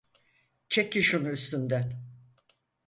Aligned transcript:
Çekin 0.69 1.01
şunu 1.01 1.29
üstümden! 1.31 2.01